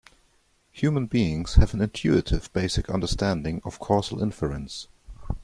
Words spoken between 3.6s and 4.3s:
of causal